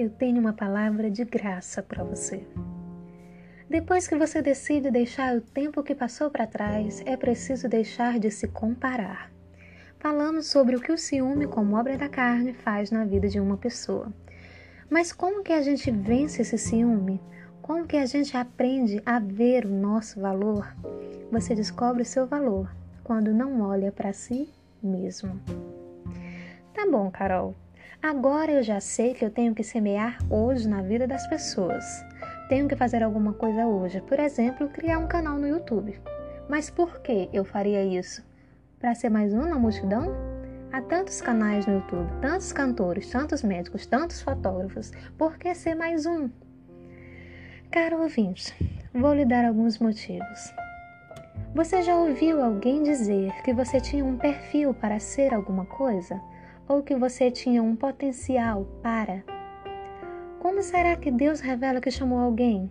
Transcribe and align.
eu 0.00 0.08
tenho 0.08 0.40
uma 0.40 0.54
palavra 0.54 1.10
de 1.10 1.24
graça 1.24 1.82
para 1.82 2.02
você. 2.02 2.42
Depois 3.68 4.08
que 4.08 4.16
você 4.16 4.40
decide 4.40 4.90
deixar 4.90 5.36
o 5.36 5.40
tempo 5.40 5.82
que 5.82 5.94
passou 5.94 6.30
para 6.30 6.46
trás, 6.46 7.02
é 7.04 7.16
preciso 7.16 7.68
deixar 7.68 8.18
de 8.18 8.30
se 8.30 8.48
comparar. 8.48 9.30
Falamos 9.98 10.46
sobre 10.46 10.74
o 10.74 10.80
que 10.80 10.90
o 10.90 10.96
ciúme, 10.96 11.46
como 11.46 11.76
obra 11.76 11.98
da 11.98 12.08
carne, 12.08 12.54
faz 12.54 12.90
na 12.90 13.04
vida 13.04 13.28
de 13.28 13.38
uma 13.38 13.58
pessoa. 13.58 14.10
Mas 14.88 15.12
como 15.12 15.44
que 15.44 15.52
a 15.52 15.60
gente 15.60 15.90
vence 15.90 16.40
esse 16.40 16.56
ciúme? 16.56 17.20
Como 17.60 17.86
que 17.86 17.98
a 17.98 18.06
gente 18.06 18.36
aprende 18.36 19.02
a 19.04 19.20
ver 19.20 19.66
o 19.66 19.68
nosso 19.68 20.18
valor? 20.18 20.74
Você 21.30 21.54
descobre 21.54 22.02
o 22.02 22.06
seu 22.06 22.26
valor 22.26 22.74
quando 23.04 23.34
não 23.34 23.60
olha 23.60 23.92
para 23.92 24.12
si 24.14 24.48
mesmo. 24.82 25.38
Tá 26.72 26.90
bom, 26.90 27.10
Carol. 27.10 27.54
Agora 28.02 28.50
eu 28.50 28.62
já 28.62 28.80
sei 28.80 29.12
que 29.12 29.22
eu 29.22 29.30
tenho 29.30 29.54
que 29.54 29.62
semear 29.62 30.16
hoje 30.30 30.66
na 30.66 30.80
vida 30.80 31.06
das 31.06 31.26
pessoas. 31.26 31.84
Tenho 32.48 32.66
que 32.66 32.74
fazer 32.74 33.02
alguma 33.02 33.34
coisa 33.34 33.66
hoje, 33.66 34.00
por 34.00 34.18
exemplo, 34.18 34.70
criar 34.70 34.98
um 34.98 35.06
canal 35.06 35.38
no 35.38 35.46
YouTube. 35.46 36.00
Mas 36.48 36.70
por 36.70 37.00
que 37.02 37.28
eu 37.30 37.44
faria 37.44 37.84
isso? 37.84 38.24
Para 38.78 38.94
ser 38.94 39.10
mais 39.10 39.34
um 39.34 39.42
na 39.42 39.58
multidão? 39.58 40.14
Há 40.72 40.80
tantos 40.80 41.20
canais 41.20 41.66
no 41.66 41.74
YouTube, 41.74 42.10
tantos 42.22 42.54
cantores, 42.54 43.10
tantos 43.10 43.42
médicos, 43.42 43.84
tantos 43.84 44.22
fotógrafos. 44.22 44.92
Por 45.18 45.36
que 45.36 45.54
ser 45.54 45.74
mais 45.74 46.06
um? 46.06 46.30
Caro 47.70 48.00
ouvinte, 48.00 48.54
vou 48.94 49.12
lhe 49.12 49.26
dar 49.26 49.44
alguns 49.44 49.78
motivos. 49.78 50.54
Você 51.54 51.82
já 51.82 51.94
ouviu 51.94 52.42
alguém 52.42 52.82
dizer 52.82 53.30
que 53.42 53.52
você 53.52 53.78
tinha 53.78 54.02
um 54.02 54.16
perfil 54.16 54.72
para 54.72 54.98
ser 54.98 55.34
alguma 55.34 55.66
coisa? 55.66 56.18
Ou 56.70 56.84
que 56.84 56.94
você 56.94 57.32
tinha 57.32 57.60
um 57.60 57.74
potencial 57.74 58.64
para? 58.80 59.24
Como 60.38 60.62
será 60.62 60.94
que 60.94 61.10
Deus 61.10 61.40
revela 61.40 61.80
que 61.80 61.90
chamou 61.90 62.20
alguém? 62.20 62.70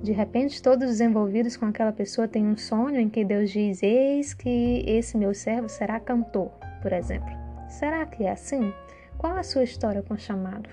De 0.00 0.12
repente, 0.12 0.62
todos 0.62 0.88
os 0.88 1.00
envolvidos 1.00 1.56
com 1.56 1.66
aquela 1.66 1.90
pessoa 1.90 2.28
têm 2.28 2.46
um 2.46 2.56
sonho 2.56 3.00
em 3.00 3.10
que 3.10 3.24
Deus 3.24 3.50
diz: 3.50 3.82
Eis 3.82 4.32
que 4.32 4.84
esse 4.86 5.16
meu 5.18 5.34
servo 5.34 5.68
será 5.68 5.98
cantor, 5.98 6.52
por 6.80 6.92
exemplo. 6.92 7.28
Será 7.68 8.06
que 8.06 8.22
é 8.22 8.30
assim? 8.30 8.72
Qual 9.18 9.36
a 9.36 9.42
sua 9.42 9.64
história 9.64 10.00
com 10.00 10.14
o 10.14 10.18
chamado? 10.18 10.70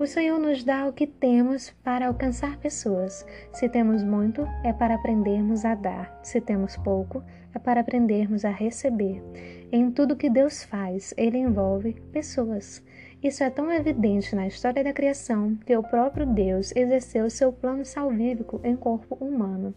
O 0.00 0.06
Senhor 0.06 0.38
nos 0.38 0.64
dá 0.64 0.86
o 0.86 0.94
que 0.94 1.06
temos 1.06 1.68
para 1.84 2.06
alcançar 2.06 2.56
pessoas. 2.56 3.26
Se 3.52 3.68
temos 3.68 4.02
muito, 4.02 4.48
é 4.64 4.72
para 4.72 4.94
aprendermos 4.94 5.62
a 5.66 5.74
dar. 5.74 6.18
Se 6.22 6.40
temos 6.40 6.74
pouco, 6.78 7.22
é 7.54 7.58
para 7.58 7.82
aprendermos 7.82 8.46
a 8.46 8.48
receber. 8.48 9.22
Em 9.70 9.90
tudo 9.90 10.16
que 10.16 10.30
Deus 10.30 10.64
faz, 10.64 11.12
Ele 11.18 11.36
envolve 11.36 12.00
pessoas. 12.12 12.82
Isso 13.22 13.44
é 13.44 13.50
tão 13.50 13.70
evidente 13.70 14.34
na 14.34 14.46
história 14.46 14.82
da 14.82 14.90
criação 14.90 15.54
que 15.66 15.76
o 15.76 15.82
próprio 15.82 16.24
Deus 16.24 16.74
exerceu 16.74 17.28
seu 17.28 17.52
plano 17.52 17.84
salvífico 17.84 18.58
em 18.64 18.76
corpo 18.76 19.22
humano. 19.22 19.74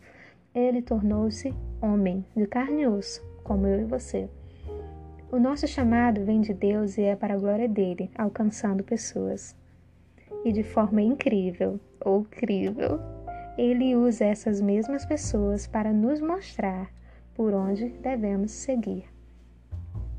Ele 0.56 0.82
tornou-se 0.82 1.54
homem, 1.82 2.26
de 2.34 2.48
carne 2.48 2.84
e 2.84 2.88
osso, 2.88 3.22
como 3.44 3.68
eu 3.68 3.82
e 3.82 3.84
você. 3.84 4.30
O 5.30 5.38
nosso 5.38 5.68
chamado 5.68 6.24
vem 6.24 6.40
de 6.40 6.54
Deus 6.54 6.98
e 6.98 7.02
é 7.02 7.14
para 7.14 7.34
a 7.34 7.38
glória 7.38 7.68
dele, 7.68 8.10
alcançando 8.18 8.86
pessoas. 8.86 9.62
E 10.46 10.52
de 10.52 10.64
forma 10.64 11.02
incrível, 11.02 11.80
ou 12.04 12.26
crível, 12.26 13.00
ele 13.58 13.96
usa 13.96 14.26
essas 14.26 14.60
mesmas 14.60 15.06
pessoas 15.06 15.68
para 15.68 15.94
nos 15.94 16.20
mostrar 16.20 16.90
por 17.36 17.54
onde 17.54 17.90
devemos 17.90 18.52
seguir. 18.52 19.06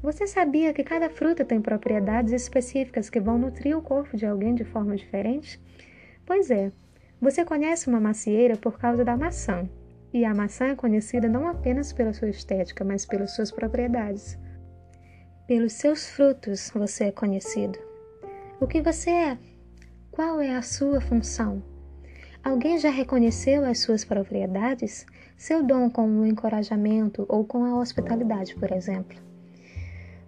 Você 0.02 0.26
sabia 0.26 0.72
que 0.74 0.84
cada 0.84 1.08
fruta 1.08 1.44
tem 1.44 1.60
propriedades 1.60 2.32
específicas 2.32 3.08
que 3.08 3.20
vão 3.20 3.38
nutrir 3.38 3.76
o 3.76 3.82
corpo 3.82 4.16
de 4.16 4.26
alguém 4.26 4.54
de 4.54 4.64
forma 4.64 4.94
diferente? 4.94 5.60
Pois 6.26 6.50
é, 6.50 6.70
você 7.20 7.44
conhece 7.44 7.88
uma 7.88 8.00
macieira 8.00 8.56
por 8.56 8.78
causa 8.78 9.04
da 9.04 9.16
maçã, 9.16 9.68
e 10.12 10.24
a 10.24 10.34
maçã 10.34 10.66
é 10.66 10.74
conhecida 10.76 11.26
não 11.26 11.48
apenas 11.48 11.92
pela 11.92 12.12
sua 12.12 12.28
estética, 12.28 12.84
mas 12.84 13.06
pelas 13.06 13.34
suas 13.34 13.50
propriedades. 13.50 14.38
Pelos 15.46 15.72
seus 15.72 16.08
frutos 16.10 16.70
você 16.74 17.04
é 17.04 17.10
conhecido. 17.10 17.78
O 18.60 18.66
que 18.66 18.80
você 18.80 19.10
é? 19.10 19.38
Qual 20.14 20.40
é 20.40 20.54
a 20.54 20.62
sua 20.62 21.00
função? 21.00 21.60
Alguém 22.44 22.78
já 22.78 22.88
reconheceu 22.88 23.64
as 23.64 23.80
suas 23.80 24.04
propriedades? 24.04 25.04
Seu 25.36 25.60
dom 25.60 25.90
com 25.90 26.06
o 26.06 26.24
encorajamento 26.24 27.26
ou 27.28 27.44
com 27.44 27.64
a 27.64 27.76
hospitalidade, 27.80 28.54
por 28.54 28.70
exemplo? 28.70 29.18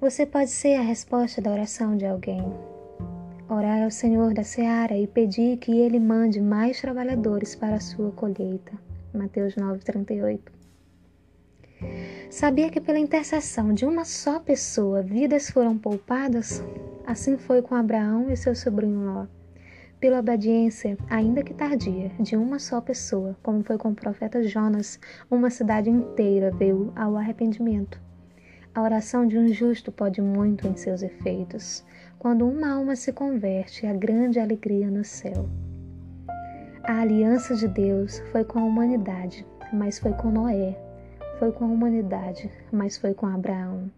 Você 0.00 0.26
pode 0.26 0.50
ser 0.50 0.74
a 0.74 0.82
resposta 0.82 1.40
da 1.40 1.52
oração 1.52 1.96
de 1.96 2.04
alguém. 2.04 2.42
Orar 3.48 3.84
ao 3.84 3.90
Senhor 3.92 4.34
da 4.34 4.42
seara 4.42 4.98
e 4.98 5.06
pedir 5.06 5.56
que 5.58 5.78
Ele 5.78 6.00
mande 6.00 6.40
mais 6.40 6.80
trabalhadores 6.80 7.54
para 7.54 7.76
a 7.76 7.80
sua 7.80 8.10
colheita. 8.10 8.72
Mateus 9.14 9.54
9,38. 9.54 10.40
Sabia 12.28 12.70
que 12.70 12.80
pela 12.80 12.98
intercessão 12.98 13.72
de 13.72 13.86
uma 13.86 14.04
só 14.04 14.40
pessoa 14.40 15.00
vidas 15.00 15.48
foram 15.48 15.78
poupadas? 15.78 16.60
Assim 17.06 17.38
foi 17.38 17.62
com 17.62 17.76
Abraão 17.76 18.28
e 18.28 18.36
seu 18.36 18.52
sobrinho 18.52 19.04
Ló 19.04 19.26
pela 20.00 20.20
obediência, 20.20 20.96
ainda 21.08 21.42
que 21.42 21.54
tardia, 21.54 22.10
de 22.20 22.36
uma 22.36 22.58
só 22.58 22.80
pessoa, 22.80 23.36
como 23.42 23.62
foi 23.62 23.78
com 23.78 23.90
o 23.90 23.94
profeta 23.94 24.42
Jonas, 24.42 25.00
uma 25.30 25.50
cidade 25.50 25.88
inteira 25.88 26.50
veio 26.50 26.92
ao 26.94 27.16
arrependimento. 27.16 28.00
A 28.74 28.82
oração 28.82 29.26
de 29.26 29.38
um 29.38 29.48
justo 29.48 29.90
pode 29.90 30.20
muito 30.20 30.68
em 30.68 30.76
seus 30.76 31.02
efeitos. 31.02 31.82
Quando 32.18 32.46
uma 32.46 32.74
alma 32.74 32.94
se 32.94 33.10
converte, 33.10 33.86
há 33.86 33.92
grande 33.94 34.38
alegria 34.38 34.90
no 34.90 35.02
céu. 35.02 35.48
A 36.84 37.00
aliança 37.00 37.54
de 37.54 37.66
Deus 37.66 38.18
foi 38.30 38.44
com 38.44 38.58
a 38.58 38.64
humanidade, 38.64 39.46
mas 39.72 39.98
foi 39.98 40.12
com 40.12 40.30
Noé. 40.30 40.78
Foi 41.38 41.50
com 41.52 41.64
a 41.64 41.68
humanidade, 41.68 42.50
mas 42.70 42.98
foi 42.98 43.14
com 43.14 43.26
Abraão. 43.26 43.90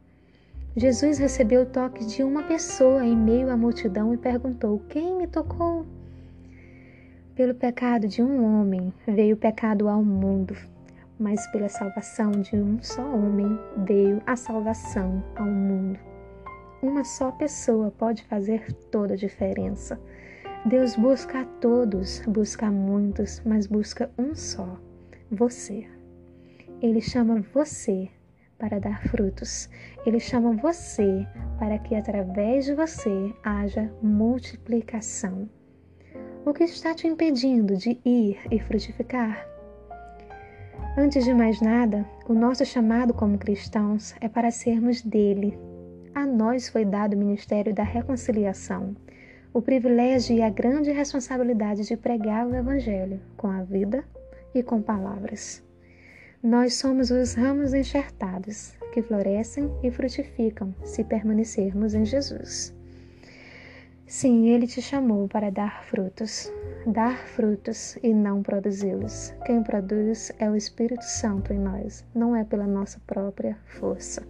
Jesus 0.79 1.19
recebeu 1.19 1.63
o 1.63 1.67
toque 1.67 2.05
de 2.05 2.23
uma 2.23 2.45
pessoa 2.45 3.05
em 3.05 3.17
meio 3.17 3.51
à 3.51 3.57
multidão 3.57 4.15
e 4.15 4.17
perguntou: 4.17 4.81
Quem 4.89 5.17
me 5.17 5.27
tocou? 5.27 5.85
Pelo 7.35 7.53
pecado 7.53 8.07
de 8.07 8.23
um 8.23 8.45
homem 8.45 8.95
veio 9.05 9.35
o 9.35 9.39
pecado 9.39 9.89
ao 9.89 10.05
mundo, 10.05 10.57
mas 11.19 11.45
pela 11.49 11.69
salvação 11.69 12.31
de 12.31 12.55
um 12.55 12.81
só 12.81 13.03
homem 13.03 13.59
veio 13.79 14.23
a 14.25 14.37
salvação 14.37 15.21
ao 15.35 15.47
mundo. 15.47 15.99
Uma 16.81 17.03
só 17.03 17.33
pessoa 17.33 17.91
pode 17.91 18.23
fazer 18.23 18.73
toda 18.89 19.15
a 19.15 19.17
diferença. 19.17 20.01
Deus 20.65 20.95
busca 20.95 21.41
a 21.41 21.45
todos, 21.45 22.23
busca 22.25 22.69
a 22.69 22.71
muitos, 22.71 23.43
mas 23.45 23.67
busca 23.67 24.09
um 24.17 24.33
só: 24.33 24.79
você. 25.29 25.89
Ele 26.81 27.01
chama 27.01 27.43
você 27.53 28.09
para 28.59 28.79
dar 28.79 29.03
frutos. 29.09 29.71
Ele 30.05 30.19
chama 30.19 30.53
você 30.53 31.27
para 31.59 31.79
que 31.79 31.95
através 31.95 32.65
de 32.65 32.75
você 32.75 33.35
haja 33.43 33.91
multiplicação. 34.03 35.49
O 36.45 36.53
que 36.53 36.65
está 36.65 36.95
te 36.95 37.07
impedindo 37.07 37.77
de 37.77 38.01
ir 38.05 38.39
e 38.51 38.59
frutificar? 38.59 39.47
Antes 40.97 41.25
de 41.25 41.33
mais 41.33 41.61
nada, 41.61 42.05
o 42.29 42.35
nosso 42.35 42.65
chamado 42.65 43.15
como 43.15 43.39
cristãos 43.39 44.15
é 44.21 44.29
para 44.29 44.51
sermos 44.51 45.03
dele. 45.03 45.59
A 46.15 46.27
nós 46.27 46.69
foi 46.69 46.85
dado 46.85 47.15
o 47.15 47.19
ministério 47.19 47.73
da 47.73 47.85
reconciliação, 47.85 48.97
o 49.53 49.63
privilégio 49.63 50.37
e 50.37 50.43
a 50.43 50.51
grande 50.51 50.91
responsabilidade 50.91 51.87
de 51.87 51.97
pregar 51.97 52.47
o 52.47 52.55
Evangelho 52.55 53.21
com 53.37 53.49
a 53.49 53.63
vida 53.63 54.05
e 54.55 54.63
com 54.63 54.83
palavras. 54.83 55.68
Nós 56.43 56.75
somos 56.75 57.11
os 57.11 57.35
ramos 57.35 57.75
enxertados 57.75 58.73
que 58.93 59.03
florescem 59.03 59.69
e 59.83 59.91
frutificam 59.91 60.73
se 60.85 61.03
permanecermos 61.03 61.95
em 61.95 62.05
Jesus. 62.05 62.73
Sim, 64.07 64.49
Ele 64.49 64.65
te 64.65 64.81
chamou 64.81 65.27
para 65.27 65.51
dar 65.51 65.83
frutos, 65.83 66.49
dar 66.87 67.19
frutos 67.19 67.99
e 68.05 68.15
não 68.15 68.41
produzi-los. 68.41 69.35
Quem 69.45 69.65
produz 69.65 70.31
é 70.39 70.49
o 70.49 70.55
Espírito 70.55 71.03
Santo 71.03 71.53
em 71.53 71.59
nós, 71.59 72.05
não 72.15 72.37
é 72.37 72.45
pela 72.45 72.69
nossa 72.69 73.01
própria 73.05 73.59
força. 73.67 74.23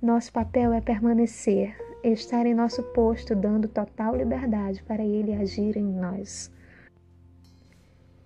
Nosso 0.00 0.30
papel 0.30 0.74
é 0.74 0.82
permanecer, 0.82 1.74
estar 2.04 2.44
em 2.44 2.52
nosso 2.52 2.82
posto, 2.92 3.34
dando 3.34 3.66
total 3.66 4.14
liberdade 4.14 4.82
para 4.82 5.02
Ele 5.02 5.32
agir 5.32 5.74
em 5.78 5.86
nós. 5.86 6.52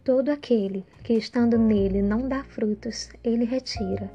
Todo 0.06 0.28
aquele 0.28 0.86
que 1.02 1.14
estando 1.14 1.58
nele 1.58 2.00
não 2.00 2.28
dá 2.28 2.44
frutos, 2.44 3.10
ele 3.24 3.44
retira, 3.44 4.08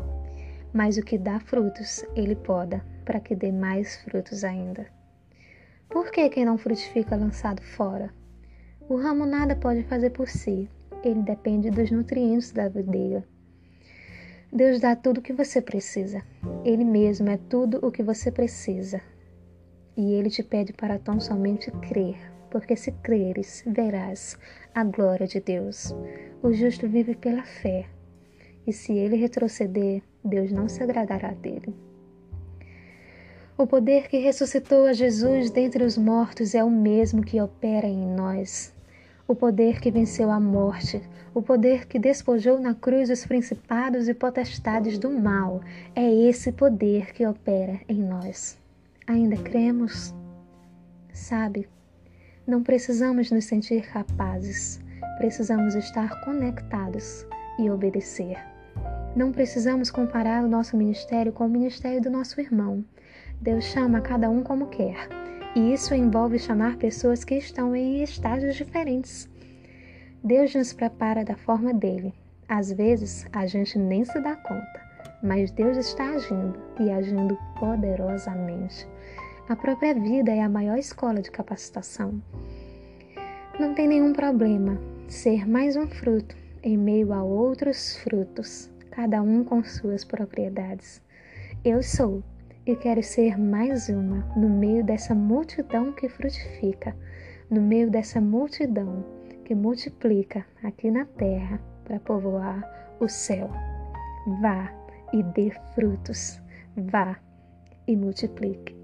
mas 0.72 0.98
o 0.98 1.04
que 1.04 1.18
dá 1.18 1.38
frutos, 1.42 2.06
ele 2.16 2.34
poda, 2.34 2.82
para 3.04 3.20
que 3.20 3.36
dê 3.36 3.52
mais 3.52 3.98
frutos 3.98 4.46
ainda. 4.46 4.88
Por 5.90 6.10
que 6.10 6.30
quem 6.30 6.46
não 6.46 6.58
frutifica 6.58 7.16
é 7.16 7.18
lançado 7.18 7.62
fora? 7.62 8.10
O 8.88 8.96
ramo 8.96 9.26
nada 9.26 9.54
pode 9.54 9.84
fazer 9.84 10.12
por 10.12 10.30
si, 10.30 10.70
ele 11.04 11.24
depende 11.24 11.70
dos 11.70 11.92
nutrientes 11.92 12.54
da 12.54 12.70
videira. 12.70 13.28
Deus 14.50 14.80
dá 14.80 14.96
tudo 14.96 15.18
o 15.18 15.22
que 15.22 15.34
você 15.34 15.62
precisa. 15.62 16.24
Ele 16.64 16.86
mesmo 16.86 17.28
é 17.30 17.36
tudo 17.36 17.86
o 17.86 17.92
que 17.92 18.02
você 18.02 18.32
precisa. 18.32 19.02
E 19.98 20.14
ele 20.14 20.30
te 20.30 20.42
pede 20.42 20.72
para 20.72 20.98
tão 20.98 21.20
somente 21.20 21.70
crer. 21.90 22.31
Porque 22.52 22.76
se 22.76 22.92
creres, 22.92 23.64
verás 23.66 24.38
a 24.76 24.84
glória 24.84 25.26
de 25.26 25.40
Deus. 25.40 25.96
O 26.44 26.52
justo 26.52 26.88
vive 26.88 27.16
pela 27.16 27.44
fé, 27.44 27.88
e 28.68 28.72
se 28.74 28.94
ele 28.94 29.16
retroceder, 29.16 30.04
Deus 30.24 30.52
não 30.52 30.70
se 30.70 30.84
agradará 30.84 31.32
dele. 31.32 31.74
O 33.58 33.66
poder 33.66 34.08
que 34.08 34.18
ressuscitou 34.18 34.86
a 34.86 34.94
Jesus 34.94 35.50
dentre 35.50 35.84
os 35.84 35.98
mortos 35.98 36.54
é 36.56 36.64
o 36.64 36.70
mesmo 36.70 37.24
que 37.24 37.40
opera 37.40 37.88
em 37.88 38.08
nós. 38.08 38.74
O 39.28 39.36
poder 39.36 39.80
que 39.80 39.92
venceu 39.92 40.30
a 40.32 40.40
morte, 40.40 41.02
o 41.34 41.42
poder 41.42 41.86
que 41.88 42.00
despojou 42.00 42.60
na 42.60 42.74
cruz 42.74 43.10
os 43.10 43.26
principados 43.26 44.10
e 44.10 44.14
potestades 44.14 44.98
do 44.98 45.10
mal, 45.10 45.62
é 45.96 46.12
esse 46.12 46.52
poder 46.52 47.14
que 47.14 47.26
opera 47.26 47.80
em 47.88 48.02
nós. 48.02 48.60
Ainda 49.08 49.38
cremos? 49.38 50.14
Sabe, 51.14 51.68
não 52.48 52.64
precisamos 52.64 53.30
nos 53.30 53.46
sentir 53.46 53.88
capazes, 53.92 54.80
precisamos 55.18 55.76
estar 55.76 56.22
conectados 56.22 57.26
e 57.60 57.70
obedecer. 57.70 58.38
Não 59.16 59.32
precisamos 59.32 59.92
comparar 59.92 60.44
o 60.44 60.48
nosso 60.48 60.76
ministério 60.76 61.32
com 61.32 61.46
o 61.46 61.50
ministério 61.50 62.02
do 62.02 62.10
nosso 62.10 62.40
irmão. 62.42 62.84
Deus 63.40 63.66
chama 63.66 64.02
cada 64.02 64.30
um 64.30 64.42
como 64.42 64.68
quer, 64.68 65.08
e 65.56 65.74
isso 65.74 65.94
envolve 65.94 66.40
chamar 66.40 66.78
pessoas 66.78 67.24
que 67.24 67.36
estão 67.36 67.76
em 67.76 68.02
estágios 68.02 68.56
diferentes. 68.56 69.30
Deus 70.24 70.56
nos 70.56 70.74
prepara 70.74 71.24
da 71.24 71.36
forma 71.36 71.74
dele. 71.74 72.14
Às 72.48 72.72
vezes 72.72 73.26
a 73.32 73.46
gente 73.46 73.78
nem 73.78 74.04
se 74.04 74.20
dá 74.20 74.36
conta, 74.36 74.82
mas 75.22 75.52
Deus 75.52 75.78
está 75.78 76.12
agindo 76.12 76.60
e 76.80 76.92
agindo 76.92 77.38
poderosamente. 77.60 78.88
A 79.52 79.56
própria 79.58 79.94
vida 79.94 80.32
é 80.32 80.40
a 80.40 80.48
maior 80.48 80.78
escola 80.78 81.22
de 81.22 81.30
capacitação. 81.30 82.24
Não 83.60 83.74
tem 83.74 83.86
nenhum 83.86 84.14
problema 84.14 84.80
ser 85.10 85.46
mais 85.46 85.76
um 85.76 85.90
fruto 85.90 86.38
em 86.64 86.78
meio 86.78 87.12
a 87.12 87.22
outros 87.22 87.98
frutos 87.98 88.72
cada 88.92 89.22
um 89.22 89.44
com 89.44 89.62
suas 89.62 90.06
propriedades. 90.06 91.02
Eu 91.66 91.84
sou 91.84 92.24
e 92.66 92.78
quero 92.78 93.04
ser 93.04 93.38
mais 93.38 93.90
uma 93.90 94.26
no 94.38 94.48
meio 94.48 94.86
dessa 94.86 95.14
multidão 95.14 95.92
que 95.92 96.08
frutifica, 96.08 96.96
no 97.50 97.60
meio 97.60 97.92
dessa 97.92 98.22
multidão 98.22 99.04
que 99.44 99.54
multiplica 99.54 100.46
aqui 100.64 100.90
na 100.90 101.04
terra 101.04 101.60
para 101.84 102.00
povoar 102.00 102.96
o 103.02 103.10
céu. 103.10 103.50
Vá 104.42 104.72
e 105.12 105.22
dê 105.22 105.52
frutos, 105.76 106.40
vá 106.74 107.20
e 107.86 107.98
multiplique. 107.98 108.81